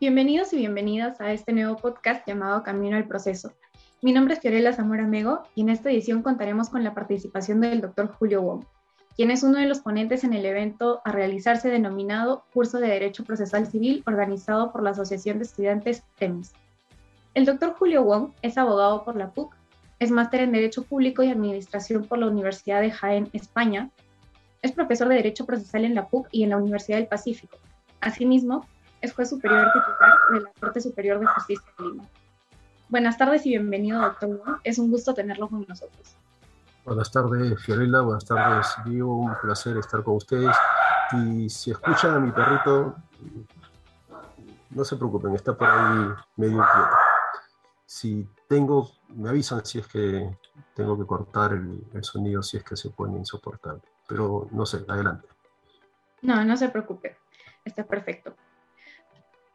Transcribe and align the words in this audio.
Bienvenidos 0.00 0.52
y 0.52 0.58
bienvenidas 0.58 1.20
a 1.20 1.32
este 1.32 1.52
nuevo 1.52 1.74
podcast 1.74 2.24
llamado 2.24 2.62
Camino 2.62 2.96
al 2.96 3.08
Proceso. 3.08 3.52
Mi 4.00 4.12
nombre 4.12 4.34
es 4.34 4.40
Fiorella 4.40 4.72
Zamora 4.72 5.08
Mego 5.08 5.42
y 5.56 5.62
en 5.62 5.70
esta 5.70 5.90
edición 5.90 6.22
contaremos 6.22 6.68
con 6.68 6.84
la 6.84 6.94
participación 6.94 7.60
del 7.60 7.80
doctor 7.80 8.14
Julio 8.16 8.40
Wong, 8.40 8.64
quien 9.16 9.32
es 9.32 9.42
uno 9.42 9.58
de 9.58 9.66
los 9.66 9.80
ponentes 9.80 10.22
en 10.22 10.34
el 10.34 10.46
evento 10.46 11.00
a 11.04 11.10
realizarse 11.10 11.68
denominado 11.68 12.44
Curso 12.54 12.78
de 12.78 12.86
Derecho 12.86 13.24
Procesal 13.24 13.66
Civil 13.66 14.04
organizado 14.06 14.70
por 14.70 14.84
la 14.84 14.90
Asociación 14.90 15.38
de 15.38 15.46
Estudiantes 15.46 16.04
TEMIS. 16.16 16.52
El 17.34 17.44
doctor 17.44 17.74
Julio 17.74 18.04
Wong 18.04 18.30
es 18.42 18.56
abogado 18.56 19.04
por 19.04 19.16
la 19.16 19.32
PUC, 19.32 19.52
es 19.98 20.12
máster 20.12 20.42
en 20.42 20.52
Derecho 20.52 20.84
Público 20.84 21.24
y 21.24 21.30
Administración 21.30 22.04
por 22.04 22.18
la 22.18 22.28
Universidad 22.28 22.82
de 22.82 22.92
Jaén, 22.92 23.30
España, 23.32 23.90
es 24.62 24.70
profesor 24.70 25.08
de 25.08 25.16
Derecho 25.16 25.44
Procesal 25.44 25.84
en 25.84 25.96
la 25.96 26.06
PUC 26.06 26.28
y 26.30 26.44
en 26.44 26.50
la 26.50 26.56
Universidad 26.56 26.98
del 26.98 27.08
Pacífico. 27.08 27.58
Asimismo, 28.00 28.64
es 29.00 29.14
juez 29.14 29.30
superior 29.30 29.70
titular 29.72 30.18
de 30.32 30.40
la 30.40 30.50
Corte 30.60 30.80
Superior 30.80 31.20
de 31.20 31.26
Justicia 31.26 31.66
de 31.78 31.84
Lima. 31.84 32.04
Buenas 32.88 33.18
tardes 33.18 33.44
y 33.46 33.50
bienvenido, 33.50 34.00
doctor 34.00 34.28
Wong. 34.30 34.60
Es 34.64 34.78
un 34.78 34.90
gusto 34.90 35.14
tenerlo 35.14 35.48
con 35.48 35.64
nosotros. 35.68 36.16
Buenas 36.84 37.10
tardes, 37.10 37.62
Fiorella. 37.62 38.00
Buenas 38.00 38.24
tardes, 38.24 38.66
Diego. 38.86 39.14
Un 39.14 39.34
placer 39.42 39.76
estar 39.76 40.02
con 40.02 40.16
ustedes. 40.16 40.56
Y 41.12 41.48
si 41.50 41.70
escuchan 41.70 42.14
a 42.14 42.18
mi 42.18 42.32
perrito, 42.32 42.96
no 44.70 44.84
se 44.84 44.96
preocupen, 44.96 45.34
está 45.34 45.56
por 45.56 45.68
ahí 45.68 46.08
medio 46.36 46.58
inquieto. 46.58 46.96
Si 47.86 48.28
tengo, 48.48 48.90
me 49.08 49.30
avisan 49.30 49.64
si 49.64 49.78
es 49.78 49.86
que 49.86 50.36
tengo 50.74 50.98
que 50.98 51.06
cortar 51.06 51.52
el, 51.52 51.86
el 51.92 52.04
sonido, 52.04 52.42
si 52.42 52.56
es 52.56 52.64
que 52.64 52.76
se 52.76 52.90
pone 52.90 53.18
insoportable. 53.18 53.82
Pero 54.06 54.48
no 54.50 54.66
sé, 54.66 54.84
adelante. 54.88 55.28
No, 56.22 56.44
no 56.44 56.56
se 56.56 56.68
preocupe. 56.68 57.16
Está 57.64 57.84
perfecto. 57.84 58.34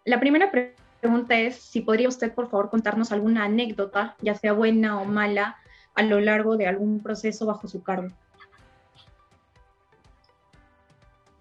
La 0.06 0.20
primera 0.20 0.52
pregunta 0.52 1.36
es 1.36 1.56
si 1.62 1.82
podría 1.82 2.10
usted, 2.10 2.34
por 2.34 2.50
favor, 2.50 2.70
contarnos 2.70 3.12
alguna 3.12 3.46
anécdota, 3.46 4.16
ya 4.22 4.36
sea 4.36 4.54
buena 4.54 5.00
o 5.00 5.06
mala, 5.06 5.58
a 5.96 6.04
lo 6.04 6.20
largo 6.20 6.58
de 6.58 6.68
algún 6.68 7.02
proceso 7.02 7.46
bajo 7.46 7.68
su 7.68 7.84
cargo. 7.84 8.10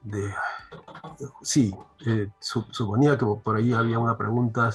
De, 0.03 0.33
sí, 1.43 1.75
eh, 2.07 2.29
su, 2.41 2.63
suponía 2.71 3.17
que 3.17 3.25
por 3.25 3.57
ahí 3.57 3.73
había 3.73 3.99
una 3.99 4.17
pregunta. 4.17 4.71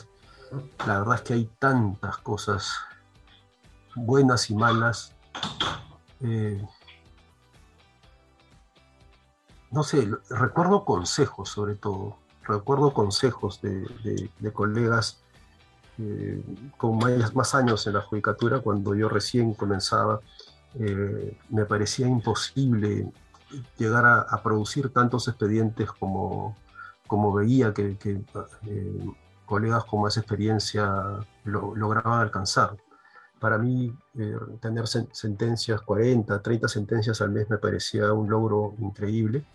La 0.86 1.00
verdad 1.00 1.16
es 1.16 1.22
que 1.22 1.34
hay 1.34 1.50
tantas 1.60 2.18
cosas 2.18 2.74
buenas 3.96 4.50
y 4.50 4.56
malas. 4.56 5.16
Eh, 6.22 6.66
no 9.72 9.84
sé, 9.84 10.10
recuerdo 10.30 10.86
consejos 10.86 11.50
sobre 11.50 11.76
todo 11.76 12.18
recuerdo 12.48 12.94
consejos 12.94 13.62
de, 13.62 13.86
de, 14.40 14.52
colegas 14.52 15.22
eh, 16.00 16.42
con 16.78 16.98
más, 16.98 17.36
más, 17.36 17.56
años 17.56 17.86
en 17.88 17.94
la 17.94 18.02
judicatura, 18.02 18.60
cuando 18.60 18.96
yo 18.96 19.10
recién 19.10 19.54
comenzaba, 19.54 20.20
eh, 20.76 21.38
me 21.50 21.66
parecía 21.66 22.08
imposible 22.08 23.12
llegar 23.78 24.06
a, 24.06 24.22
a, 24.22 24.44
producir 24.44 24.90
tantos 24.90 25.28
expedientes 25.28 25.92
como, 25.92 26.56
como 27.08 27.34
veía 27.34 27.74
que, 27.74 27.98
que 27.98 28.22
eh, 28.66 29.06
colegas 29.46 29.86
con 29.86 30.02
más 30.02 30.18
experiencia 30.18 31.26
lo, 31.46 31.76
lograban 31.76 32.22
alcanzar. 32.22 32.78
Para 33.40 33.60
mí, 33.60 33.96
tener 34.60 34.88
sentencias, 34.88 35.82
40, 35.82 36.42
30 36.42 36.68
sentencias 36.68 37.22
al 37.22 37.30
mes 37.30 37.48
me 37.48 37.60
parecía 37.60 38.12
un 38.12 38.28
logro 38.28 38.74
increíble 38.80 39.46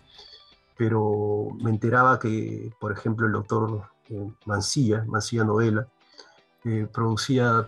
pero 0.77 1.47
me 1.61 1.69
enteraba 1.69 2.19
que, 2.19 2.71
por 2.79 2.91
ejemplo, 2.91 3.27
el 3.27 3.33
doctor 3.33 3.89
eh, 4.09 4.27
Mancilla, 4.45 5.03
Mancilla 5.07 5.43
Novela, 5.43 5.87
eh, 6.65 6.87
producía 6.91 7.67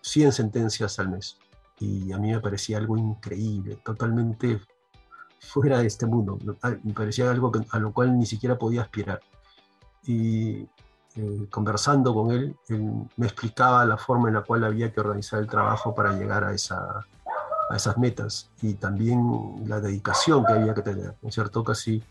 100 0.00 0.32
sentencias 0.32 0.98
al 0.98 1.10
mes. 1.10 1.38
Y 1.78 2.12
a 2.12 2.18
mí 2.18 2.30
me 2.30 2.40
parecía 2.40 2.78
algo 2.78 2.96
increíble, 2.96 3.76
totalmente 3.84 4.60
fuera 5.40 5.78
de 5.80 5.86
este 5.86 6.06
mundo. 6.06 6.38
Me 6.84 6.92
parecía 6.92 7.30
algo 7.30 7.50
a 7.70 7.78
lo 7.78 7.92
cual 7.92 8.16
ni 8.18 8.26
siquiera 8.26 8.56
podía 8.58 8.82
aspirar. 8.82 9.20
Y 10.04 10.68
eh, 11.16 11.46
conversando 11.50 12.14
con 12.14 12.30
él, 12.30 12.56
él 12.68 13.08
me 13.16 13.26
explicaba 13.26 13.84
la 13.84 13.96
forma 13.96 14.28
en 14.28 14.34
la 14.34 14.42
cual 14.42 14.64
había 14.64 14.92
que 14.92 15.00
organizar 15.00 15.40
el 15.40 15.48
trabajo 15.48 15.94
para 15.94 16.12
llegar 16.12 16.44
a 16.44 16.54
esa, 16.54 17.04
a 17.72 17.76
esas 17.76 17.98
metas 17.98 18.50
y 18.60 18.74
también 18.74 19.64
la 19.66 19.80
dedicación 19.80 20.44
que 20.44 20.52
había 20.52 20.74
que 20.74 20.82
tener, 20.82 21.16
¿no 21.20 21.28
es 21.28 21.34
cierto? 21.34 21.64
Casi 21.64 22.02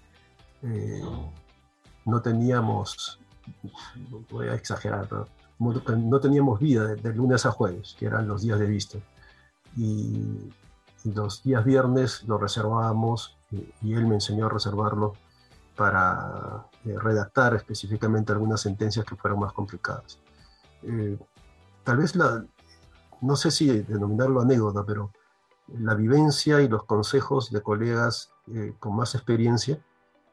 eh, 0.64 1.02
no 2.06 2.22
teníamos, 2.22 3.20
voy 4.30 4.48
a 4.48 4.56
exagerar, 4.56 5.08
pero 5.08 5.28
no 5.98 6.20
teníamos 6.20 6.60
vida 6.60 6.88
de, 6.96 7.14
lunes 7.14 7.46
a 7.46 7.52
jueves, 7.52 7.96
que 7.98 8.08
eran 8.08 8.28
los 8.28 8.42
días 8.42 8.60
de 8.60 8.66
vista. 8.66 8.98
Y, 9.78 10.52
los 11.04 11.42
días 11.42 11.66
viernes 11.66 12.24
lo 12.28 12.38
reservábamos 12.38 13.36
y, 13.50 13.94
él 13.94 14.06
me 14.06 14.16
enseñó 14.16 14.46
a 14.46 14.50
reservarlo 14.50 15.14
para 15.76 16.68
eh, 16.86 16.96
redactar 17.00 17.56
específicamente 17.56 18.32
algunas 18.32 18.62
sentencias 18.62 19.04
que 19.04 19.16
fueran 19.16 19.40
más 19.40 19.52
complicadas. 19.52 20.20
Eh, 20.84 21.18
tal 21.84 21.98
vez 21.98 22.16
la, 22.16 22.46
no 23.22 23.36
sé 23.36 23.50
si 23.50 23.68
denominarlo 23.82 24.42
anécdota, 24.42 24.84
pero 24.86 25.12
la 25.68 25.96
vivencia 25.96 26.62
y 26.62 26.68
los 26.68 26.84
consejos 26.84 27.52
de 27.52 27.62
colegas 27.62 28.32
eh, 28.54 28.74
con 28.80 28.96
más 28.96 29.16
experiencia 29.16 29.80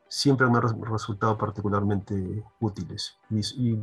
siempre 0.09 0.47
me 0.49 0.59
han 0.59 0.83
resultado 0.83 1.37
particularmente 1.37 2.45
útiles. 2.61 3.19
Y, 3.31 3.79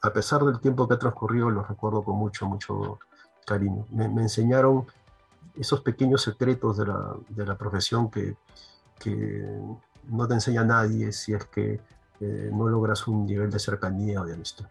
a 0.00 0.12
pesar 0.12 0.42
del 0.44 0.60
tiempo 0.60 0.86
que 0.86 0.94
ha 0.94 0.98
transcurrido, 0.98 1.50
los 1.50 1.66
recuerdo 1.66 2.04
con 2.04 2.16
mucho, 2.16 2.46
mucho 2.46 3.00
cariño. 3.44 3.84
Me, 3.90 4.04
enseñaron 4.04 4.86
esos 5.56 5.80
pequeños 5.80 6.22
secretos 6.22 6.76
de 6.76 6.86
la, 6.86 7.16
de 7.28 7.44
la 7.44 7.58
profesión 7.58 8.08
que, 8.08 8.36
que, 9.00 9.44
no 10.04 10.26
te 10.26 10.34
enseña 10.34 10.64
nadie 10.64 11.12
si 11.12 11.34
es 11.34 11.44
que 11.46 11.80
eh, 12.20 12.50
no 12.52 12.68
logras 12.68 13.06
un 13.06 13.26
nivel 13.26 13.50
de 13.50 13.58
cercanía 13.58 14.22
o 14.22 14.24
de 14.24 14.34
amistad. 14.34 14.66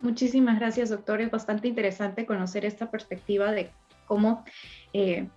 Muchísimas 0.00 0.58
gracias, 0.58 0.90
doctor. 0.90 1.20
Es 1.20 1.30
bastante 1.30 1.68
interesante 1.68 2.26
conocer 2.26 2.64
esta 2.64 2.90
perspectiva 2.90 3.50
de 3.52 3.70
cómo 4.06 4.44
eh, 4.92 5.28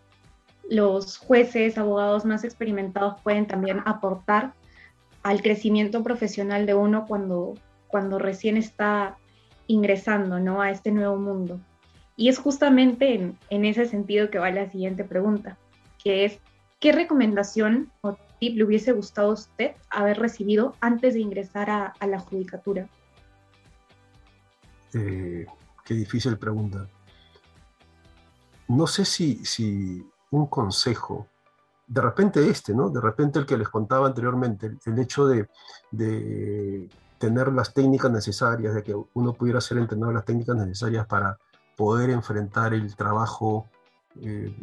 los 0.70 1.18
jueces, 1.18 1.78
abogados 1.78 2.26
más 2.26 2.44
experimentados 2.44 3.20
pueden 3.22 3.48
también 3.48 3.82
aportar 3.86 4.54
al 5.24 5.42
crecimiento 5.42 6.04
profesional 6.04 6.66
de 6.66 6.76
uno 6.76 7.06
cuando, 7.08 7.56
cuando 7.88 8.20
recién 8.20 8.56
está 8.56 9.18
ingresando 9.68 10.40
¿no? 10.40 10.62
a 10.62 10.72
este 10.72 10.92
nuevo 10.92 11.18
mundo. 11.18 11.60
Y 12.16 12.30
es 12.30 12.38
justamente 12.38 13.16
en, 13.16 13.38
en, 13.50 13.66
ese 13.66 13.86
sentido 13.86 14.30
que 14.30 14.40
va 14.40 14.52
la 14.52 14.70
siguiente 14.70 15.04
pregunta, 15.04 15.58
que 16.04 16.26
es, 16.26 16.40
¿qué 16.80 16.92
recomendación 16.92 17.92
o 18.02 18.18
tip 18.40 18.58
le 18.58 18.64
hubiese 18.64 18.92
gustado 18.92 19.32
a 19.32 19.34
usted 19.34 19.72
haber 19.90 20.20
recibido 20.20 20.76
antes 20.82 21.14
de 21.14 21.22
ingresar 21.22 21.70
a, 21.70 21.94
a 22.00 22.08
la 22.08 22.20
judicatura? 22.20 22.88
Eh, 24.94 25.46
qué 25.86 25.94
difícil 25.94 26.38
pregunta. 26.38 26.88
No 28.68 28.86
sé 28.86 29.06
si, 29.06 29.44
si 29.46 30.06
un 30.32 30.48
consejo, 30.48 31.28
de 31.88 32.02
repente 32.02 32.48
este, 32.48 32.74
¿no? 32.74 32.90
De 32.90 33.02
repente 33.02 33.40
el 33.40 33.46
que 33.46 33.58
les 33.58 33.70
contaba 33.70 34.08
anteriormente, 34.08 34.78
el, 34.86 35.00
hecho 35.00 35.28
de, 35.28 35.50
de, 35.92 36.90
tener 37.18 37.52
las 37.52 37.74
técnicas 37.74 38.12
necesarias, 38.12 38.76
de 38.76 38.84
que 38.84 38.96
uno 39.14 39.34
pudiera 39.34 39.60
ser 39.60 39.78
entrenado 39.78 40.12
las 40.12 40.26
técnicas 40.26 40.56
necesarias 40.56 41.06
para 41.08 41.38
poder 41.76 42.10
enfrentar 42.10 42.74
el 42.74 42.96
trabajo 42.96 43.68
eh, 44.22 44.54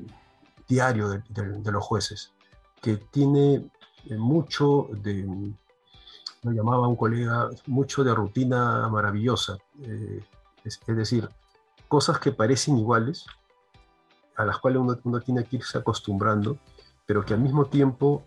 diario 0.69 1.09
de, 1.09 1.23
de, 1.29 1.73
los 1.73 1.85
jueces, 1.85 2.33
que 2.81 2.97
tiene 2.97 3.71
eh, 4.07 4.17
mucho 4.17 4.89
de, 5.03 5.55
lo 6.47 6.53
llamaba 6.53 6.87
un 6.87 6.97
colega, 6.97 7.51
mucho 7.67 8.05
de 8.05 8.15
rutina 8.15 8.89
maravillosa. 8.89 9.59
Eh, 9.83 10.23
es, 10.65 10.81
decir, 10.87 11.29
cosas 11.89 12.19
que 12.19 12.33
parecen 12.33 12.79
iguales, 12.79 13.27
a 14.37 14.45
las 14.45 14.59
cuales 14.59 14.81
uno, 14.81 15.21
tiene 15.21 15.45
que 15.45 15.57
irse 15.57 15.79
acostumbrando, 15.79 16.59
pero 17.07 17.25
que 17.25 17.35
al 17.35 17.41
mismo 17.41 17.67
tiempo 17.67 18.25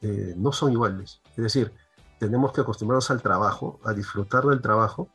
eh, 0.00 0.34
no 0.36 0.52
son 0.52 0.72
iguales. 0.72 1.20
Es 1.36 1.44
decir, 1.44 1.72
tenemos 2.18 2.52
que 2.52 2.60
acostumbrarnos 2.60 3.10
al 3.10 3.22
trabajo, 3.22 3.80
a 3.84 3.92
disfrutar 3.92 4.44
del 4.44 4.60
trabajo 4.60 5.08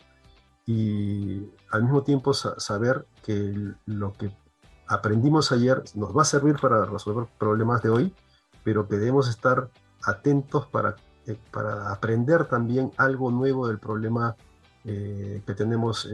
y 0.66 1.50
al 1.72 1.84
mismo 1.84 2.04
tiempo 2.04 2.34
saber 2.34 3.06
que 3.24 3.74
lo 3.86 4.14
que 4.14 4.32
aprendimos 4.88 5.52
ayer 5.52 5.84
nos 5.96 6.16
va 6.16 6.22
a 6.22 6.26
servir 6.26 6.56
para 6.60 6.86
resolver 6.86 7.28
problemas 7.38 7.82
de 7.82 7.90
hoy, 7.90 8.16
pero 8.64 8.88
que 8.88 8.98
debemos 8.98 9.28
estar 9.28 9.70
atentos 10.06 10.68
para 10.68 10.96
eh, 11.26 11.38
para 11.52 11.90
aprender 11.92 12.46
también 12.46 12.92
algo 12.98 13.32
nuevo 13.32 13.68
del 13.70 13.80
problema 13.80 14.36
eh, 14.84 15.42
que 15.46 15.54
tenemos 15.54 16.10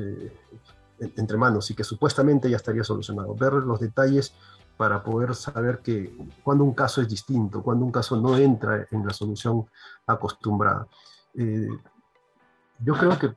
entre 0.99 1.37
manos 1.37 1.69
y 1.71 1.75
que 1.75 1.83
supuestamente 1.83 2.49
ya 2.49 2.57
estaría 2.57 2.83
solucionado. 2.83 3.35
Ver 3.35 3.53
los 3.53 3.79
detalles 3.79 4.33
para 4.79 5.03
poder 5.03 5.35
saber 5.35 5.79
que 5.79 6.15
cuando 6.41 6.63
un 6.63 6.73
caso 6.73 7.01
es 7.01 7.09
distinto, 7.09 7.61
cuando 7.61 7.83
un 7.83 7.91
caso 7.91 8.15
no 8.15 8.37
entra 8.37 8.87
en 8.91 9.05
la 9.05 9.11
solución 9.11 9.65
acostumbrada. 10.07 10.87
Eh, 11.33 11.67
yo 12.79 12.93
creo 12.93 13.19
que 13.19 13.35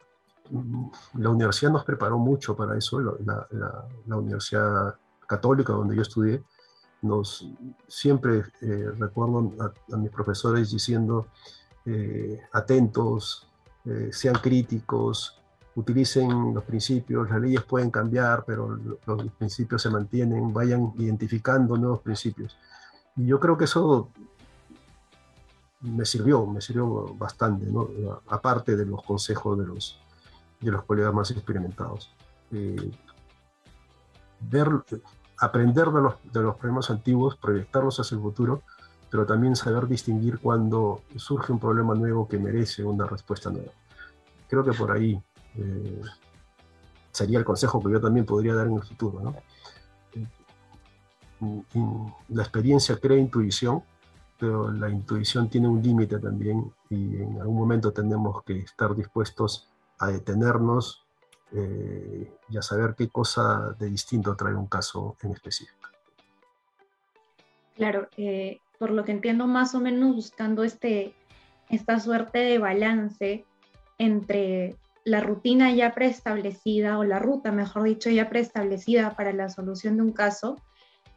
mm, 0.50 0.86
la 1.14 1.30
universidad 1.30 1.72
nos 1.72 1.84
preparó 1.84 2.16
mucho 2.16 2.54
para 2.54 2.78
eso, 2.78 3.00
la, 3.00 3.44
la, 4.06 4.16
Universidad 4.16 4.94
Católica 5.26 5.72
donde 5.72 5.96
yo 5.96 6.02
estudié, 6.02 6.44
nos 7.02 7.44
siempre 7.88 8.44
eh, 8.60 8.92
recuerdo 8.96 9.52
a, 9.90 9.96
mis 9.96 10.12
profesores 10.12 10.70
diciendo 10.70 11.26
eh, 11.84 12.40
atentos, 12.52 13.48
sean 14.12 14.36
críticos, 14.36 15.41
utilicen 15.74 16.54
los 16.54 16.64
principios, 16.64 17.30
las 17.30 17.40
leyes 17.40 17.62
pueden 17.62 17.90
cambiar, 17.90 18.44
pero 18.44 18.78
los 19.06 19.32
principios 19.38 19.82
se 19.82 19.90
mantienen, 19.90 20.52
vayan 20.52 20.92
identificando 20.98 21.76
nuevos 21.76 22.00
principios. 22.00 22.56
Y 23.16 23.26
yo 23.26 23.40
creo 23.40 23.56
que 23.56 23.64
eso 23.64 24.10
me 25.80 26.04
sirvió, 26.04 26.46
me 26.46 26.60
sirvió 26.60 27.14
bastante, 27.14 27.66
¿no? 27.66 27.88
aparte 28.28 28.76
de 28.76 28.86
los 28.86 29.02
consejos 29.02 29.58
de 29.58 29.66
los, 29.66 29.98
de 30.60 30.70
los 30.70 30.84
colegas 30.84 31.12
más 31.12 31.30
experimentados. 31.30 32.14
Eh, 32.52 32.90
ver, 34.40 34.68
aprender 35.38 35.88
de 35.88 36.00
los, 36.02 36.14
de 36.32 36.40
los 36.40 36.56
problemas 36.56 36.90
antiguos, 36.90 37.36
proyectarlos 37.36 37.98
hacia 37.98 38.14
el 38.16 38.22
futuro, 38.22 38.62
pero 39.10 39.26
también 39.26 39.56
saber 39.56 39.86
distinguir 39.88 40.38
cuando 40.38 41.02
surge 41.16 41.52
un 41.52 41.58
problema 41.58 41.94
nuevo 41.94 42.28
que 42.28 42.38
merece 42.38 42.84
una 42.84 43.06
respuesta 43.06 43.50
nueva. 43.50 43.72
Creo 44.48 44.64
que 44.64 44.72
por 44.72 44.92
ahí 44.92 45.22
eh, 45.56 46.00
sería 47.10 47.38
el 47.38 47.44
consejo 47.44 47.82
que 47.82 47.92
yo 47.92 48.00
también 48.00 48.26
podría 48.26 48.54
dar 48.54 48.66
en 48.66 48.74
el 48.74 48.82
futuro. 48.82 49.20
¿no? 49.20 49.36
Eh, 50.14 50.26
la 52.28 52.42
experiencia 52.42 52.96
crea 52.98 53.18
intuición 53.18 53.82
pero 54.42 54.72
la 54.72 54.90
intuición 54.90 55.48
tiene 55.48 55.68
un 55.68 55.80
límite 55.80 56.18
también 56.18 56.72
y 56.90 57.22
en 57.22 57.40
algún 57.40 57.58
momento 57.58 57.92
tenemos 57.92 58.42
que 58.42 58.58
estar 58.58 58.92
dispuestos 58.92 59.68
a 60.00 60.08
detenernos 60.08 61.06
eh, 61.52 62.28
y 62.48 62.56
a 62.56 62.60
saber 62.60 62.96
qué 62.98 63.08
cosa 63.08 63.76
de 63.78 63.88
distinto 63.88 64.34
trae 64.34 64.56
un 64.56 64.66
caso 64.66 65.16
en 65.22 65.30
específico. 65.30 65.88
Claro, 67.76 68.08
eh, 68.16 68.58
por 68.80 68.90
lo 68.90 69.04
que 69.04 69.12
entiendo 69.12 69.46
más 69.46 69.76
o 69.76 69.80
menos 69.80 70.16
buscando 70.16 70.64
este, 70.64 71.14
esta 71.70 72.00
suerte 72.00 72.40
de 72.40 72.58
balance 72.58 73.44
entre 73.98 74.74
la 75.04 75.20
rutina 75.20 75.72
ya 75.72 75.94
preestablecida 75.94 76.98
o 76.98 77.04
la 77.04 77.18
ruta, 77.18 77.52
mejor 77.52 77.84
dicho, 77.84 78.10
ya 78.10 78.28
preestablecida 78.28 79.16
para 79.16 79.32
la 79.32 79.48
solución 79.48 79.96
de 79.96 80.02
un 80.02 80.12
caso 80.12 80.56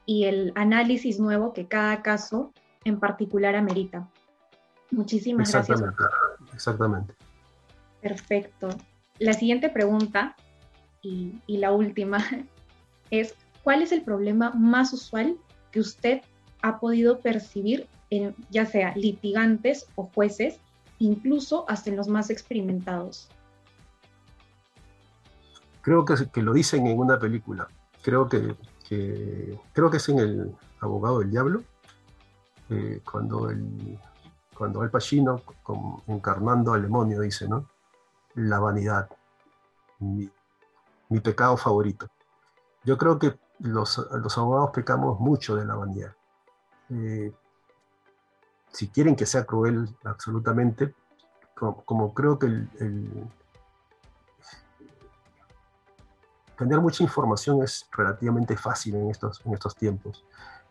y 0.06 0.26
el 0.26 0.52
análisis 0.56 1.20
nuevo 1.20 1.54
que 1.54 1.68
cada 1.68 2.02
caso 2.02 2.54
en 2.84 3.00
particular 3.00 3.56
amerita. 3.56 4.10
Muchísimas 4.92 5.52
gracias. 5.52 5.84
Exactamente. 6.54 7.14
Perfecto. 8.02 8.70
La 9.20 9.34
siguiente 9.34 9.70
pregunta 9.70 10.36
y, 11.02 11.40
la 11.48 11.72
última 11.72 12.18
es, 13.12 13.36
¿cuál 13.64 13.82
es 13.82 13.92
el 13.92 14.02
problema 14.02 14.52
más 14.52 14.94
usual 14.94 15.38
que 15.72 15.80
usted 15.80 16.22
ha 16.62 16.80
podido 16.80 17.20
percibir 17.20 17.88
en 18.10 18.36
ya 18.50 18.66
sea 18.66 18.96
litigantes 18.96 19.88
o 19.96 20.10
jueces, 20.14 20.60
incluso 21.00 21.66
hasta 21.68 21.90
en 21.90 21.98
los 21.98 22.08
más 22.08 22.30
experimentados? 22.30 23.30
Creo 25.86 26.04
que, 26.04 26.16
que 26.32 26.42
lo 26.42 26.52
dicen 26.52 26.88
en 26.88 26.98
una 26.98 27.20
película. 27.20 27.68
Creo 28.02 28.28
que, 28.28 28.56
creo 28.90 29.92
que 29.92 29.98
es 29.98 30.10
en 30.10 30.18
El 30.18 30.56
abogado 30.80 31.20
del 31.20 31.30
diablo 31.30 31.62
eh, 32.72 33.02
cuando, 33.04 33.52
el, 33.52 34.00
cuando 34.58 34.82
Al 34.82 34.90
Pacino, 34.90 35.44
encarnando 36.08 36.74
al 36.74 36.82
demonio, 36.82 37.22
dice, 37.22 37.48
¿no? 37.48 37.70
La 38.34 38.58
vanidad, 38.58 39.08
mi, 40.00 40.32
pecado 41.24 41.56
favorito. 41.56 42.08
Yo 42.84 42.98
creo 42.98 43.20
que 43.20 43.38
los, 43.60 44.08
los, 44.12 44.38
abogados 44.40 44.72
pecamos 44.72 45.20
mucho 45.20 45.56
de 45.56 45.66
la 45.66 45.76
vanidad. 45.76 46.16
Eh, 46.90 47.32
si 48.72 48.88
quieren 48.88 49.16
que 49.16 49.28
sea 49.28 49.46
cruel 49.46 49.96
absolutamente, 50.04 50.96
como, 51.54 52.12
creo 52.16 52.40
que 52.40 52.48
el, 52.48 53.30
tener 56.58 56.80
mucha 56.80 57.04
información 57.04 57.64
es 57.64 57.88
relativamente 57.92 58.56
fácil 58.58 58.96
en 58.96 59.10
estos, 59.10 59.42
en 59.46 59.54
estos 59.54 59.76
tiempos 59.76 60.24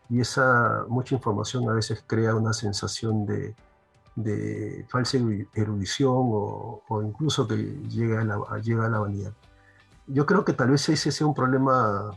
y 0.09 0.21
esa 0.21 0.85
mucha 0.87 1.15
información 1.15 1.69
a 1.69 1.73
veces 1.73 2.03
crea 2.05 2.35
una 2.35 2.53
sensación 2.53 3.25
de, 3.25 3.55
de 4.15 4.85
falsa 4.89 5.17
erudición 5.53 6.13
o, 6.13 6.81
o, 6.87 7.01
incluso 7.01 7.47
que 7.47 7.55
llega 7.55 8.21
a, 8.21 8.23
la, 8.23 8.59
llega 8.61 8.85
a 8.85 8.89
la 8.89 8.99
vanidad. 8.99 9.33
Yo 10.07 10.25
creo 10.25 10.45
que 10.45 10.53
tal 10.53 10.69
vez 10.69 10.87
ese 10.89 11.11
sea 11.11 11.25
un 11.25 11.33
problema 11.33 12.11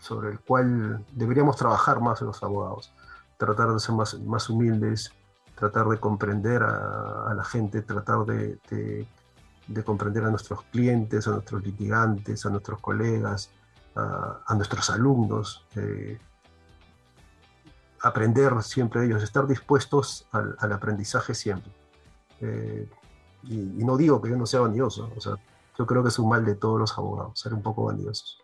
sobre 0.00 0.30
el 0.30 0.40
cual 0.40 1.04
deberíamos 1.12 1.56
trabajar 1.56 2.00
más 2.00 2.20
los 2.22 2.42
abogados, 2.42 2.92
tratar 3.36 3.72
de 3.72 3.78
ser 3.78 3.94
más, 3.94 4.18
más 4.20 4.50
humildes, 4.50 5.12
tratar 5.54 5.86
de 5.86 6.00
comprender 6.00 6.62
a, 6.64 7.30
a 7.30 7.34
la 7.34 7.44
gente, 7.44 7.82
tratar 7.82 8.24
de, 8.24 8.58
de, 8.68 9.06
de, 9.66 9.84
comprender 9.84 10.24
a 10.24 10.30
nuestros 10.30 10.62
clientes, 10.64 11.26
a 11.26 11.32
nuestros 11.32 11.62
litigantes, 11.62 12.44
a 12.46 12.50
nuestros 12.50 12.80
colegas, 12.80 13.50
a, 13.94 14.42
a 14.46 14.54
nuestros 14.54 14.90
alumnos. 14.90 15.66
Eh, 15.76 16.18
aprender 18.02 18.62
siempre 18.62 19.00
de 19.00 19.06
ellos, 19.06 19.22
estar 19.22 19.46
dispuestos 19.46 20.26
al, 20.32 20.72
aprendizaje 20.72 21.34
siempre. 21.34 21.72
Eh, 22.40 22.88
y, 23.44 23.84
no 23.84 23.96
digo 23.96 24.20
que 24.20 24.30
yo 24.30 24.36
no 24.36 24.46
sea 24.46 24.60
vanidoso, 24.60 25.10
o 25.16 25.20
sea, 25.20 25.36
yo 25.78 25.86
creo 25.86 26.02
que 26.02 26.08
es 26.08 26.18
un 26.18 26.28
mal 26.28 26.44
de 26.44 26.54
todos 26.54 26.78
los 26.78 26.98
abogados, 26.98 27.38
ser 27.38 27.54
un 27.54 27.62
poco 27.62 27.84
vanidosos. 27.84 28.38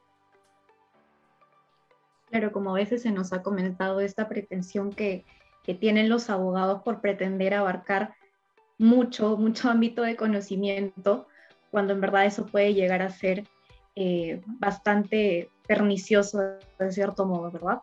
Claro, 2.26 2.52
como 2.52 2.70
a 2.70 2.74
veces 2.74 3.02
se 3.02 3.10
nos 3.10 3.32
ha 3.32 3.42
comentado 3.42 4.00
esta 4.00 4.28
pretensión 4.28 4.92
que, 4.92 5.24
que 5.64 5.74
tienen 5.74 6.08
los 6.08 6.30
abogados 6.30 6.82
por 6.82 7.00
pretender 7.00 7.54
abarcar 7.54 8.14
mucho, 8.78 9.36
mucho 9.36 9.68
ámbito 9.68 10.02
de 10.02 10.16
conocimiento, 10.16 11.26
cuando 11.70 11.92
en 11.92 12.00
verdad 12.00 12.26
eso 12.26 12.46
puede 12.46 12.74
llegar 12.74 13.02
a 13.02 13.10
ser 13.10 13.44
eh, 13.96 14.40
bastante 14.46 15.50
pernicioso 15.66 16.38
de 16.78 16.92
cierto 16.92 17.26
modo, 17.26 17.50
¿verdad? 17.50 17.80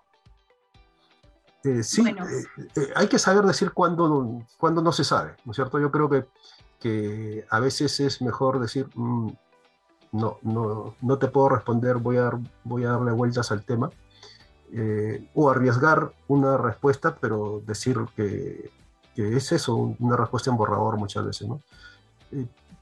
Eh, 1.65 1.83
sí, 1.83 2.03
eh, 2.07 2.65
eh, 2.75 2.93
hay 2.95 3.07
que 3.07 3.17
saber 3.17 3.43
decir 3.43 3.71
cuándo, 3.71 4.43
cuando 4.57 4.81
no 4.81 4.91
se 4.91 5.03
sabe, 5.03 5.35
¿no 5.45 5.51
es 5.51 5.55
cierto? 5.55 5.79
Yo 5.79 5.91
creo 5.91 6.09
que, 6.09 6.25
que 6.79 7.45
a 7.49 7.59
veces 7.59 7.99
es 7.99 8.21
mejor 8.21 8.59
decir, 8.59 8.87
mm, 8.93 9.29
no, 10.11 10.37
no, 10.43 10.95
no 11.01 11.17
te 11.17 11.27
puedo 11.27 11.49
responder, 11.49 11.97
voy 11.97 12.17
a, 12.17 12.31
voy 12.63 12.83
a 12.83 12.91
darle 12.91 13.11
vueltas 13.11 13.51
al 13.51 13.63
tema, 13.63 13.89
o 15.33 15.49
arriesgar 15.49 16.11
una 16.27 16.57
respuesta, 16.57 17.15
pero 17.15 17.61
decir 17.65 17.97
que, 18.15 18.69
que, 19.15 19.35
es 19.35 19.51
eso, 19.51 19.75
una 19.99 20.17
respuesta 20.17 20.51
en 20.51 20.57
borrador 20.57 20.97
muchas 20.97 21.25
veces, 21.25 21.47
¿no? 21.47 21.61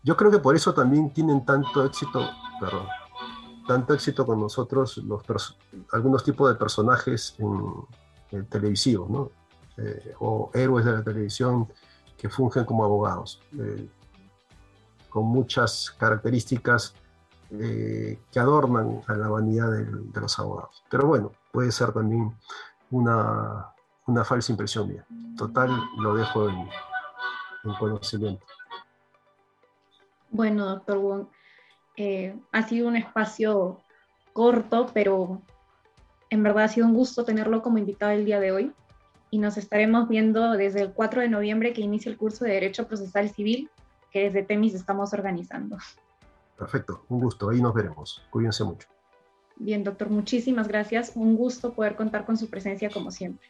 yo 0.03 0.17
creo 0.17 0.29
que 0.29 0.39
por 0.39 0.55
eso 0.55 0.73
también 0.73 1.11
tienen 1.13 1.45
tanto 1.45 1.85
éxito, 1.85 2.29
perdón, 2.59 2.87
tanto 3.67 3.93
éxito 3.93 4.25
con 4.25 4.39
nosotros 4.39 4.97
los 4.97 5.23
algunos 5.91 6.23
tipos 6.23 6.49
de 6.49 6.55
personajes 6.55 7.35
en 7.39 7.61
eh, 8.31 8.43
televisivos, 8.49 9.09
¿no? 9.09 9.31
Eh, 9.77 10.13
o 10.19 10.51
héroes 10.53 10.85
de 10.85 10.91
la 10.91 11.03
televisión 11.03 11.67
que 12.17 12.29
fungen 12.29 12.65
como 12.65 12.83
abogados, 12.83 13.41
eh, 13.57 13.89
con 15.09 15.25
muchas 15.25 15.91
características 15.97 16.95
que 17.49 18.39
adornan 18.39 19.01
a 19.05 19.13
la 19.13 19.27
vanidad 19.27 19.69
de, 19.69 19.85
los 20.19 20.39
abogados. 20.39 20.83
Pero 20.89 21.05
bueno, 21.05 21.33
puede 21.51 21.71
ser 21.71 21.91
también 21.91 22.35
una, 22.89 23.72
una 24.07 24.23
falsa 24.23 24.51
impresión 24.51 24.87
mía. 24.87 25.05
Total, 25.37 25.69
lo 25.97 26.15
dejo 26.15 26.49
en, 26.49 26.67
en 27.63 27.73
conocimiento. 27.79 28.45
Bueno, 30.29 30.65
doctor 30.65 30.97
Wong, 30.97 31.27
ha 32.51 32.63
sido 32.63 32.87
un 32.87 32.95
espacio 32.95 33.81
corto, 34.33 34.87
pero 34.93 35.41
en 36.29 36.43
verdad 36.43 36.63
ha 36.63 36.67
sido 36.67 36.87
un 36.87 36.93
gusto 36.93 37.23
tenerlo 37.23 37.61
como 37.61 37.77
invitado 37.77 38.11
el 38.11 38.25
día 38.25 38.39
de 38.39 38.51
hoy 38.51 38.73
y 39.29 39.37
nos 39.37 39.57
estaremos 39.57 40.09
viendo 40.09 40.51
desde 40.53 40.81
el 40.81 40.93
4 40.93 41.21
de 41.21 41.29
noviembre 41.29 41.73
que 41.73 41.81
inicia 41.81 42.11
el 42.11 42.17
curso 42.17 42.45
de 42.45 42.51
Derecho 42.51 42.87
Procesal 42.87 43.29
Civil 43.29 43.69
que 44.11 44.25
desde 44.25 44.43
TEMIS 44.43 44.75
estamos 44.75 45.13
organizando. 45.13 45.77
Perfecto, 46.57 47.03
un 47.09 47.19
gusto, 47.19 47.49
ahí 47.49 47.61
nos 47.61 47.73
veremos. 47.73 48.23
Cuídense 48.29 48.63
mucho. 48.63 48.87
Bien, 49.55 49.83
doctor, 49.83 50.09
muchísimas 50.09 50.67
gracias. 50.67 51.13
Un 51.15 51.35
gusto 51.35 51.73
poder 51.73 51.95
contar 51.95 52.25
con 52.25 52.37
su 52.37 52.49
presencia 52.49 52.89
como 52.89 53.11
siempre. 53.11 53.47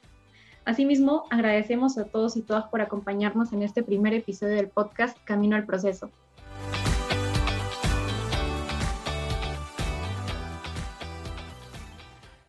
Asimismo, 0.65 1.25
agradecemos 1.29 1.97
a 1.97 2.05
todos 2.05 2.37
y 2.37 2.41
todas 2.41 2.65
por 2.65 2.79
acompañarnos 2.79 3.51
en 3.51 3.63
este 3.63 3.83
primer 3.83 4.13
episodio 4.13 4.55
del 4.55 4.69
podcast 4.69 5.17
Camino 5.25 5.57
al 5.57 5.65
Proceso. 5.65 6.09